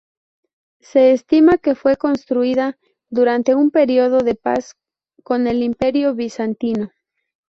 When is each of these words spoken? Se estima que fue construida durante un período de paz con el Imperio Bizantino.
Se 0.79 1.11
estima 1.11 1.59
que 1.59 1.75
fue 1.75 1.95
construida 1.95 2.75
durante 3.11 3.53
un 3.53 3.69
período 3.69 4.23
de 4.23 4.33
paz 4.33 4.73
con 5.23 5.45
el 5.45 5.61
Imperio 5.61 6.15
Bizantino. 6.15 6.89